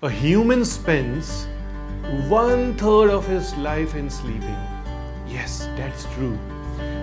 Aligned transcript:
A 0.00 0.08
human 0.08 0.64
spends 0.64 1.48
one 2.28 2.76
third 2.76 3.10
of 3.10 3.26
his 3.26 3.52
life 3.56 3.96
in 3.96 4.08
sleeping. 4.08 4.56
Yes, 5.26 5.68
that's 5.76 6.04
true. 6.14 6.38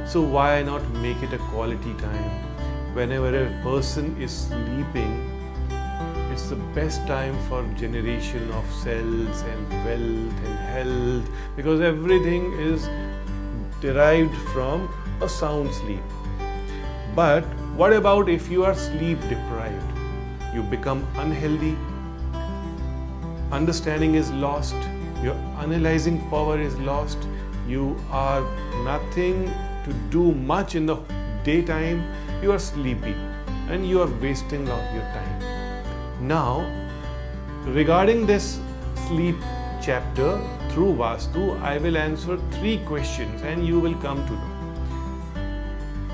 So, 0.08 0.22
why 0.22 0.64
not 0.64 0.82
make 0.92 1.22
it 1.22 1.34
a 1.34 1.38
quality 1.38 1.94
time? 1.96 2.30
Whenever 2.96 3.32
a 3.36 3.50
person 3.64 4.16
is 4.22 4.32
sleeping, 4.32 5.30
it's 6.32 6.48
the 6.48 6.56
best 6.74 7.06
time 7.06 7.38
for 7.50 7.68
generation 7.78 8.50
of 8.52 8.64
cells 8.76 9.42
and 9.42 9.74
wealth 9.84 10.46
and 10.46 10.58
health 10.76 11.30
because 11.58 11.82
everything 11.82 12.54
is 12.54 12.88
derived 13.82 14.38
from 14.54 14.88
a 15.22 15.28
sound 15.28 15.74
sleep. 15.74 16.08
But 17.14 17.44
what 17.76 17.92
about 17.92 18.30
if 18.30 18.50
you 18.50 18.64
are 18.64 18.74
sleep 18.74 19.20
deprived? 19.28 20.00
You 20.54 20.64
become 20.64 21.06
unhealthy, 21.18 21.76
understanding 23.52 24.16
is 24.16 24.32
lost, 24.32 24.76
your 25.24 25.36
analyzing 25.60 26.20
power 26.30 26.60
is 26.60 26.78
lost, 26.80 27.18
you 27.68 27.98
are 28.12 28.42
nothing 28.84 29.46
to 29.86 29.94
do 30.10 30.32
much 30.32 30.76
in 30.76 30.86
the 30.86 30.96
daytime, 31.44 32.04
you 32.42 32.52
are 32.52 32.60
sleepy 32.60 33.16
and 33.70 33.88
you 33.88 34.02
are 34.02 34.10
wasting 34.22 34.66
your 34.68 35.08
time. 35.14 36.28
Now, 36.28 36.66
regarding 37.66 38.26
this 38.26 38.60
sleep 39.08 39.36
chapter 39.82 40.40
through 40.70 40.94
Vastu, 40.94 41.60
I 41.62 41.78
will 41.78 41.98
answer 41.98 42.38
three 42.52 42.78
questions 42.86 43.42
and 43.42 43.66
you 43.66 43.80
will 43.80 43.96
come 43.96 44.26
to 44.28 44.34
know. 44.34 44.56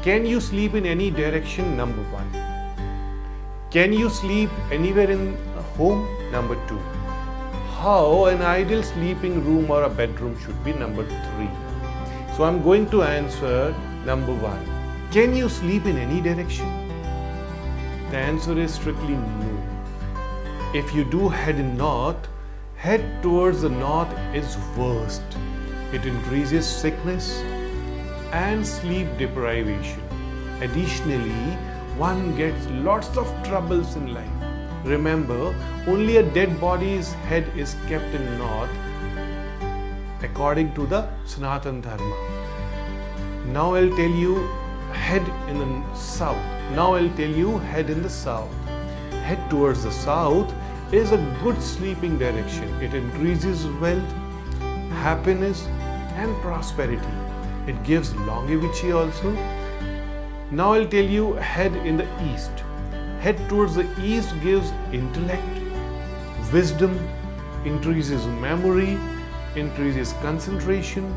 Can 0.01 0.25
you 0.25 0.39
sleep 0.41 0.73
in 0.73 0.85
any 0.85 1.11
direction? 1.11 1.77
Number 1.77 2.01
one. 2.11 2.29
Can 3.69 3.93
you 3.93 4.09
sleep 4.09 4.49
anywhere 4.71 5.09
in 5.09 5.37
a 5.57 5.61
home? 5.77 6.07
Number 6.31 6.55
two. 6.67 6.79
How 7.81 8.25
an 8.25 8.43
ideal 8.43 8.83
sleeping 8.83 9.43
room 9.43 9.71
or 9.71 9.81
a 9.85 9.89
bedroom 9.89 10.37
should 10.39 10.63
be? 10.63 10.71
Number 10.71 11.03
three. 11.03 11.49
So 12.35 12.43
I'm 12.43 12.61
going 12.61 12.87
to 12.91 13.01
answer 13.01 13.73
number 14.05 14.35
one. 14.35 14.63
Can 15.11 15.35
you 15.35 15.49
sleep 15.49 15.87
in 15.87 15.97
any 15.97 16.21
direction? 16.21 16.67
The 18.11 18.17
answer 18.17 18.55
is 18.59 18.75
strictly 18.75 19.15
no. 19.15 19.63
If 20.75 20.93
you 20.93 21.03
do 21.05 21.27
head 21.27 21.57
north, 21.75 22.27
head 22.75 23.01
towards 23.23 23.63
the 23.63 23.69
north 23.69 24.13
is 24.35 24.59
worst. 24.77 25.23
It 25.91 26.05
increases 26.05 26.67
sickness 26.67 27.41
and 28.31 28.63
sleep 28.63 29.07
deprivation. 29.17 30.03
Additionally, 30.61 31.57
one 31.97 32.35
gets 32.35 32.67
lots 32.67 33.17
of 33.17 33.27
troubles 33.43 33.95
in 33.95 34.13
life. 34.13 34.50
Remember, 34.83 35.55
only 35.87 36.17
a 36.17 36.23
dead 36.23 36.59
body's 36.59 37.13
head 37.29 37.45
is 37.55 37.75
kept 37.87 38.15
in 38.15 38.37
north 38.37 38.69
according 40.23 40.73
to 40.73 40.85
the 40.85 41.07
Sanatan 41.25 41.81
Dharma. 41.81 42.15
Now 43.47 43.75
I'll 43.75 43.95
tell 43.95 44.09
you 44.09 44.35
head 44.93 45.27
in 45.49 45.59
the 45.59 45.95
south. 45.95 46.43
Now 46.75 46.93
I'll 46.95 47.09
tell 47.09 47.29
you 47.29 47.57
head 47.59 47.89
in 47.89 48.01
the 48.01 48.09
south. 48.09 48.53
Head 49.23 49.49
towards 49.49 49.83
the 49.83 49.91
south 49.91 50.53
is 50.91 51.11
a 51.11 51.17
good 51.43 51.61
sleeping 51.61 52.17
direction. 52.17 52.69
It 52.81 52.93
increases 52.93 53.65
wealth, 53.79 54.11
happiness, 55.03 55.67
and 56.15 56.35
prosperity. 56.41 57.15
It 57.67 57.83
gives 57.83 58.15
longevity 58.15 58.91
also. 58.91 59.31
Now 60.51 60.73
I'll 60.73 60.87
tell 60.87 61.05
you 61.05 61.33
head 61.33 61.75
in 61.75 61.97
the 61.97 62.07
east. 62.33 62.51
Head 63.21 63.37
towards 63.49 63.75
the 63.75 63.87
east 64.01 64.33
gives 64.41 64.71
intellect, 64.91 65.43
wisdom, 66.51 66.97
increases 67.65 68.25
memory, 68.25 68.97
increases 69.55 70.13
concentration. 70.23 71.13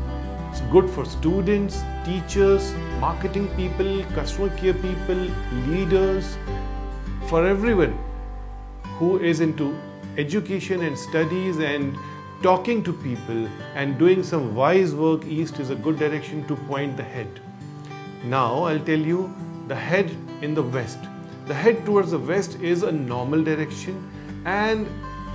It's 0.51 0.61
good 0.71 0.87
for 0.87 1.03
students, 1.03 1.81
teachers, 2.03 2.75
marketing 2.99 3.47
people, 3.55 4.03
customer 4.13 4.55
care 4.55 4.75
people, 4.75 5.15
leaders, 5.65 6.37
for 7.27 7.43
everyone 7.47 7.97
who 8.99 9.17
is 9.17 9.39
into 9.39 9.75
education 10.15 10.83
and 10.83 10.95
studies 10.95 11.57
and 11.57 11.97
talking 12.43 12.83
to 12.83 12.93
people 12.93 13.49
and 13.73 13.97
doing 13.97 14.21
some 14.21 14.53
wise 14.53 14.93
work 14.93 15.25
east 15.25 15.59
is 15.59 15.71
a 15.71 15.75
good 15.75 15.97
direction 15.97 16.47
to 16.47 16.55
point 16.67 16.95
the 16.97 17.03
head. 17.17 17.39
Now 18.23 18.63
I'll 18.65 18.85
tell 18.93 18.99
you 18.99 19.33
the 19.67 19.75
head 19.75 20.15
in 20.43 20.53
the 20.53 20.61
west. 20.61 20.99
The 21.47 21.53
head 21.53 21.85
towards 21.85 22.09
the 22.09 22.17
west 22.17 22.59
is 22.59 22.81
a 22.81 22.91
normal 22.91 23.43
direction 23.43 24.11
and 24.45 24.87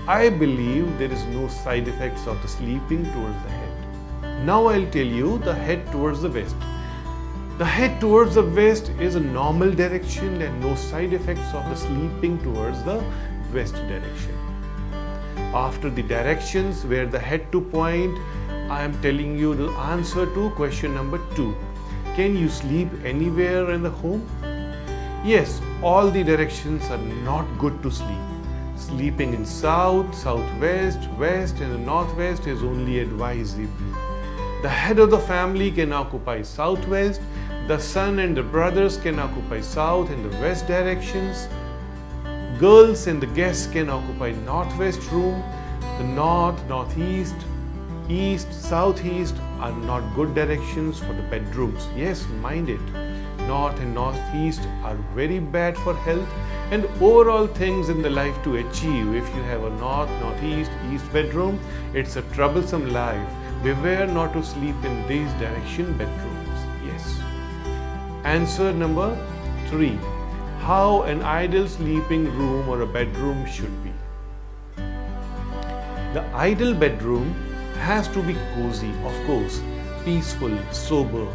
I 0.08 0.28
believe 0.28 0.98
there 0.98 1.12
is 1.12 1.24
no 1.26 1.46
side 1.46 1.86
effects 1.86 2.26
of 2.26 2.42
the 2.42 2.48
sleeping 2.48 3.04
towards 3.12 3.40
the 3.44 3.50
head. 3.50 4.44
Now 4.44 4.66
I'll 4.66 4.90
tell 4.90 5.06
you 5.06 5.38
the 5.38 5.54
head 5.54 5.86
towards 5.92 6.22
the 6.22 6.28
west. 6.28 6.56
The 7.58 7.64
head 7.64 8.00
towards 8.00 8.34
the 8.34 8.42
west 8.42 8.88
is 8.98 9.14
a 9.14 9.20
normal 9.20 9.70
direction 9.70 10.42
and 10.42 10.60
no 10.60 10.74
side 10.74 11.12
effects 11.12 11.54
of 11.54 11.68
the 11.70 11.76
sleeping 11.76 12.38
towards 12.42 12.82
the 12.82 13.04
west 13.54 13.74
direction. 13.74 14.34
After 15.54 15.90
the 15.90 16.02
directions 16.02 16.84
where 16.84 17.06
the 17.06 17.20
head 17.20 17.52
to 17.52 17.60
point, 17.60 18.18
I 18.68 18.82
am 18.82 19.00
telling 19.00 19.38
you 19.38 19.54
the 19.54 19.70
answer 19.94 20.26
to 20.26 20.50
question 20.56 20.92
number 20.92 21.20
two. 21.36 21.54
Can 22.16 22.36
you 22.36 22.48
sleep 22.48 22.88
anywhere 23.04 23.70
in 23.70 23.84
the 23.84 23.90
home? 23.90 24.26
Yes, 25.22 25.60
all 25.82 26.10
the 26.10 26.24
directions 26.24 26.88
are 26.90 26.96
not 26.96 27.46
good 27.58 27.82
to 27.82 27.90
sleep. 27.90 28.18
Sleeping 28.74 29.34
in 29.34 29.44
south, 29.44 30.14
southwest, 30.14 31.10
west, 31.18 31.60
and 31.60 31.74
the 31.74 31.78
northwest 31.78 32.46
is 32.46 32.62
only 32.62 33.00
advisable. 33.00 33.68
The 34.62 34.70
head 34.70 34.98
of 34.98 35.10
the 35.10 35.18
family 35.18 35.70
can 35.70 35.92
occupy 35.92 36.40
southwest, 36.40 37.20
the 37.68 37.78
son 37.78 38.18
and 38.20 38.34
the 38.34 38.42
brothers 38.42 38.96
can 38.96 39.18
occupy 39.18 39.60
south 39.60 40.08
and 40.08 40.24
the 40.24 40.34
west 40.38 40.66
directions. 40.66 41.48
Girls 42.58 43.06
and 43.06 43.22
the 43.22 43.26
guests 43.26 43.66
can 43.66 43.90
occupy 43.90 44.30
northwest 44.46 45.02
room, 45.12 45.42
the 45.98 46.04
north, 46.04 46.66
northeast, 46.66 47.36
east, 48.08 48.50
southeast 48.54 49.34
are 49.58 49.72
not 49.72 50.02
good 50.16 50.34
directions 50.34 50.98
for 50.98 51.12
the 51.12 51.22
bedrooms. 51.24 51.86
Yes, 51.94 52.26
mind 52.40 52.70
it. 52.70 53.09
North 53.50 53.80
and 53.80 53.94
northeast 53.94 54.66
are 54.84 54.94
very 55.14 55.40
bad 55.40 55.76
for 55.78 55.94
health 55.94 56.34
and 56.70 56.84
overall 57.06 57.48
things 57.48 57.88
in 57.88 58.02
the 58.02 58.10
life 58.10 58.36
to 58.44 58.56
achieve. 58.58 59.14
If 59.20 59.34
you 59.34 59.42
have 59.42 59.64
a 59.64 59.70
north, 59.70 60.10
northeast, 60.20 60.70
east 60.92 61.12
bedroom, 61.12 61.58
it's 61.92 62.14
a 62.14 62.22
troublesome 62.34 62.92
life. 62.92 63.32
Beware 63.64 64.06
not 64.06 64.32
to 64.34 64.42
sleep 64.44 64.84
in 64.90 65.00
these 65.08 65.32
direction 65.40 65.98
bedrooms. 65.98 66.60
Yes. 66.86 67.08
Answer 68.24 68.72
number 68.72 69.08
three 69.68 69.98
how 70.60 71.02
an 71.14 71.22
ideal 71.22 71.66
sleeping 71.66 72.24
room 72.38 72.68
or 72.68 72.82
a 72.82 72.86
bedroom 72.86 73.44
should 73.46 73.82
be. 73.82 73.92
The 76.14 76.24
ideal 76.46 76.74
bedroom 76.74 77.34
has 77.88 78.06
to 78.08 78.22
be 78.22 78.34
cozy, 78.54 78.94
of 79.10 79.20
course, 79.26 79.60
peaceful, 80.04 80.56
sober, 80.70 81.26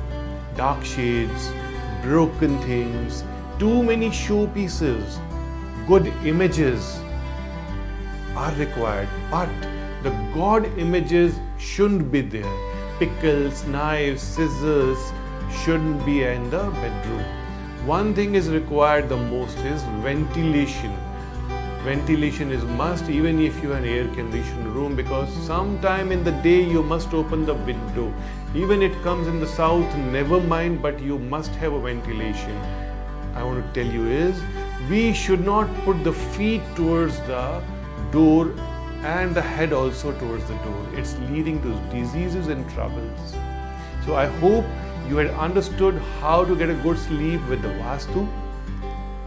dark 0.56 0.86
shades, 0.86 1.52
broken 2.06 2.58
things, 2.64 3.24
too 3.60 3.82
many 3.82 4.10
showpieces, 4.10 5.18
good 5.88 6.08
images 6.24 7.00
are 8.36 8.54
required, 8.56 9.10
but 9.32 9.50
the 10.04 10.12
God 10.36 10.66
images 10.78 11.40
shouldn't 11.58 12.12
be 12.12 12.22
there. 12.22 12.58
Pickles, 13.00 13.66
knives, 13.66 14.22
scissors 14.22 15.00
shouldn't 15.64 16.06
be 16.06 16.22
in 16.24 16.50
the 16.52 16.64
bedroom. 16.84 17.26
One 17.88 18.14
thing 18.14 18.36
is 18.36 18.50
required 18.50 19.10
the 19.10 19.18
most 19.18 19.58
is 19.60 19.82
ventilation. 20.04 20.96
Ventilation 21.86 22.52
is 22.52 22.64
must 22.78 23.10
even 23.12 23.40
if 23.40 23.62
you 23.62 23.70
have 23.70 23.84
an 23.84 23.88
air 23.88 24.08
conditioned 24.16 24.68
room 24.76 24.96
because 24.96 25.32
sometime 25.46 26.12
in 26.12 26.24
the 26.24 26.32
day 26.46 26.64
you 26.64 26.82
must 26.82 27.14
open 27.14 27.46
the 27.46 27.54
window. 27.54 28.12
Even 28.56 28.82
it 28.82 28.96
comes 29.04 29.28
in 29.28 29.40
the 29.40 29.46
south, 29.46 29.96
never 29.96 30.40
mind, 30.40 30.82
but 30.82 31.00
you 31.00 31.20
must 31.20 31.52
have 31.64 31.74
a 31.74 31.80
ventilation. 31.80 32.58
I 33.36 33.44
want 33.44 33.64
to 33.64 33.74
tell 33.80 33.94
you 33.94 34.08
is 34.08 34.42
we 34.90 35.14
should 35.14 35.46
not 35.46 35.70
put 35.84 36.04
the 36.04 36.14
feet 36.14 36.64
towards 36.76 37.20
the 37.28 37.62
door 38.12 38.52
and 39.04 39.36
the 39.36 39.44
head 39.44 39.72
also 39.72 40.12
towards 40.18 40.44
the 40.46 40.56
door. 40.70 40.88
It's 40.96 41.16
leading 41.30 41.62
to 41.62 41.76
diseases 41.94 42.48
and 42.48 42.68
troubles. 42.72 43.36
So 44.08 44.16
I 44.16 44.26
hope 44.26 44.66
you 45.08 45.18
had 45.18 45.30
understood 45.50 46.02
how 46.20 46.46
to 46.46 46.56
get 46.56 46.72
a 46.72 46.82
good 46.90 46.98
sleep 46.98 47.48
with 47.48 47.62
the 47.62 47.78
Vastu. 47.84 48.28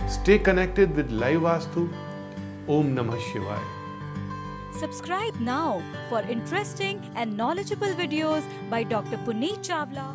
Stay 0.08 0.40
connected 0.40 0.96
with 0.96 1.12
Live 1.12 1.42
Vastu. 1.42 1.88
ओम 2.70 2.86
नमः 2.86 3.18
शिवाय। 3.26 3.60
Subscribe 4.80 5.40
now 5.42 5.78
for 6.10 6.24
interesting 6.30 7.00
and 7.16 7.32
knowledgeable 7.36 7.94
videos 7.94 8.48
by 8.70 8.84
doctor 8.90 9.24
Puneet 9.26 9.60
Chawla 9.60 10.08